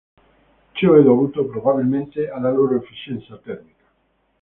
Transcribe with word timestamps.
Ciò 0.71 0.95
è 0.95 1.03
dovuto 1.03 1.45
probabilmente 1.45 2.27
alla 2.27 2.49
loro 2.51 2.75
efficienza 2.75 3.37
termica. 3.37 3.85